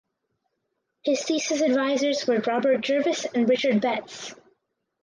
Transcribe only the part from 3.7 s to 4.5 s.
Betts.